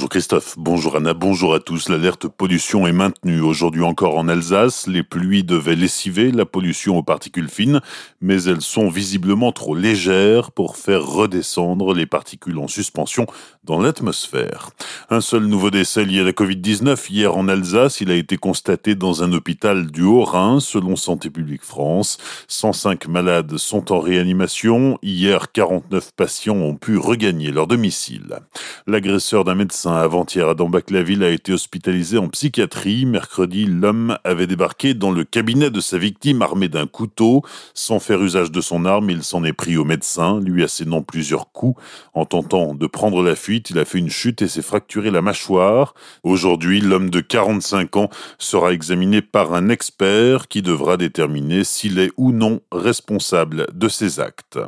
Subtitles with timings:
[0.00, 1.90] Bonjour Christophe, bonjour Anna, bonjour à tous.
[1.90, 4.86] L'alerte pollution est maintenue aujourd'hui encore en Alsace.
[4.86, 7.82] Les pluies devaient lessiver la pollution aux particules fines,
[8.22, 13.26] mais elles sont visiblement trop légères pour faire redescendre les particules en suspension
[13.62, 14.70] dans l'atmosphère.
[15.10, 18.00] Un seul nouveau décès lié à la Covid-19 hier en Alsace.
[18.00, 22.16] Il a été constaté dans un hôpital du Haut-Rhin, selon Santé publique France.
[22.48, 24.98] 105 malades sont en réanimation.
[25.02, 28.38] Hier, 49 patients ont pu regagner leur domicile.
[28.86, 33.06] L'agresseur d'un médecin avant-hier à Dambach-la-Ville a été hospitalisé en psychiatrie.
[33.06, 37.42] Mercredi, l'homme avait débarqué dans le cabinet de sa victime armé d'un couteau.
[37.74, 41.52] Sans faire usage de son arme, il s'en est pris au médecin, lui assénant plusieurs
[41.52, 41.80] coups.
[42.14, 45.22] En tentant de prendre la fuite, il a fait une chute et s'est fracturé la
[45.22, 45.94] mâchoire.
[46.22, 52.12] Aujourd'hui, l'homme de 45 ans sera examiné par un expert qui devra déterminer s'il est
[52.16, 54.58] ou non responsable de ses actes.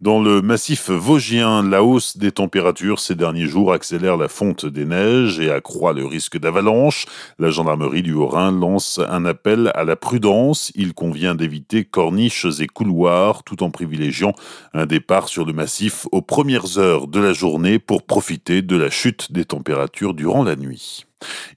[0.00, 4.84] Dans le massif vosgien, la hausse des températures ces derniers jours accélère la fonte des
[4.84, 7.06] neiges et accroît le risque d'avalanche.
[7.38, 10.72] La gendarmerie du Haut-Rhin lance un appel à la prudence.
[10.74, 14.32] Il convient d'éviter corniches et couloirs tout en privilégiant
[14.74, 18.90] un départ sur le massif aux premières heures de la journée pour profiter de la
[18.90, 21.06] chute des températures durant la nuit.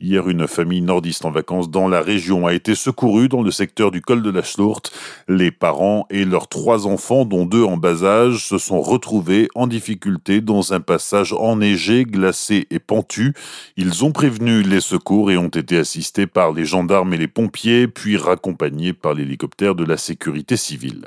[0.01, 3.91] Hier, une famille nordiste en vacances dans la région a été secourue dans le secteur
[3.91, 4.91] du col de la Schlourte.
[5.27, 9.67] Les parents et leurs trois enfants, dont deux en bas âge, se sont retrouvés en
[9.67, 13.33] difficulté dans un passage enneigé, glacé et pentu.
[13.77, 17.87] Ils ont prévenu les secours et ont été assistés par les gendarmes et les pompiers,
[17.87, 21.05] puis raccompagnés par l'hélicoptère de la sécurité civile.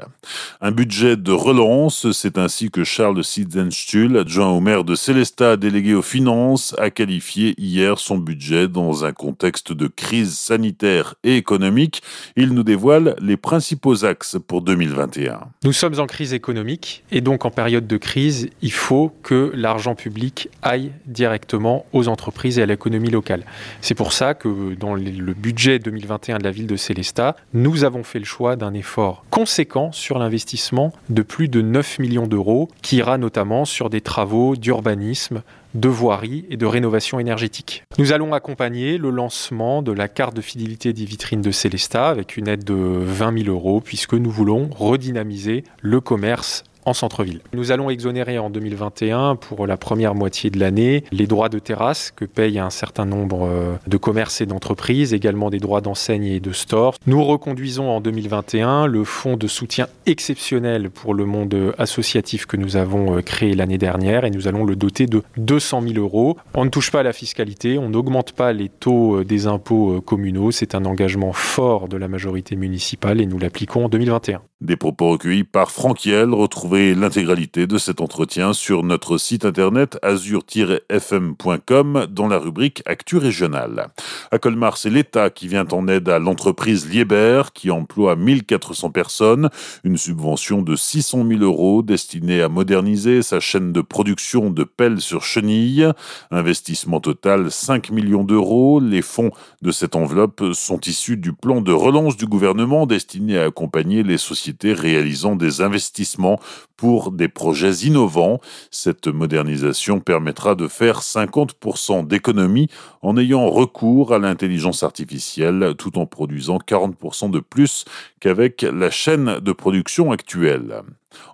[0.60, 5.94] Un budget de relance, c'est ainsi que Charles Sitzenstuhl, adjoint au maire de Célestat, délégué
[5.94, 12.02] aux finances, a qualifié hier son budget dans un contexte de crise sanitaire et économique.
[12.36, 15.40] Il nous dévoile les principaux axes pour 2021.
[15.64, 19.94] Nous sommes en crise économique et donc en période de crise, il faut que l'argent
[19.94, 23.44] public aille directement aux entreprises et à l'économie locale.
[23.80, 28.04] C'est pour ça que dans le budget 2021 de la ville de Célestat, nous avons
[28.04, 32.96] fait le choix d'un effort conséquent sur l'investissement de plus de 9 millions d'euros qui
[32.96, 35.42] ira notamment sur des travaux d'urbanisme,
[35.80, 37.84] de voirie et de rénovation énergétique.
[37.98, 42.36] Nous allons accompagner le lancement de la carte de fidélité des vitrines de Célestat avec
[42.36, 47.40] une aide de 20 000 euros puisque nous voulons redynamiser le commerce en centre-ville.
[47.52, 52.12] Nous allons exonérer en 2021 pour la première moitié de l'année les droits de terrasse
[52.14, 56.40] que payent un certain nombre euh, de commerces et d'entreprises, également des droits d'enseigne et
[56.40, 56.94] de store.
[57.06, 62.76] Nous reconduisons en 2021 le fonds de soutien exceptionnel pour le monde associatif que nous
[62.76, 66.36] avons euh, créé l'année dernière et nous allons le doter de 200 000 euros.
[66.54, 70.00] On ne touche pas à la fiscalité, on n'augmente pas les taux euh, des impôts
[70.00, 70.52] communaux.
[70.52, 74.40] C'est un engagement fort de la majorité municipale et nous l'appliquons en 2021.
[74.62, 82.06] Des propos recueillis par Franquiel, retrouvez l'intégralité de cet entretien sur notre site internet azur-fm.com
[82.08, 83.88] dans la rubrique Actu régionale.
[84.30, 89.50] À Colmar, c'est l'État qui vient en aide à l'entreprise Lieber qui emploie 1400 personnes,
[89.84, 95.02] une subvention de 600 000 euros destinée à moderniser sa chaîne de production de pelles
[95.02, 95.86] sur chenilles.
[96.30, 98.80] Investissement total 5 millions d'euros.
[98.80, 103.44] Les fonds de cette enveloppe sont issus du plan de relance du gouvernement destiné à
[103.44, 104.16] accompagner les
[104.64, 106.40] réalisant des investissements
[106.76, 108.40] pour des projets innovants.
[108.70, 112.68] Cette modernisation permettra de faire 50% d'économies
[113.02, 117.84] en ayant recours à l'intelligence artificielle tout en produisant 40% de plus
[118.20, 120.82] qu'avec la chaîne de production actuelle.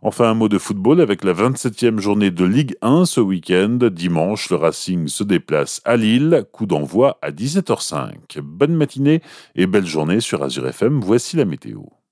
[0.02, 3.78] Enfin, un mot de football avec la 27e journée de Ligue 1 ce week-end.
[3.90, 6.44] Dimanche, le Racing se déplace à Lille.
[6.52, 8.40] Coup d'envoi à 17h05.
[8.40, 9.22] Bonne matinée
[9.54, 11.00] et belle journée sur Azure FM.
[11.00, 11.82] Voici la météo.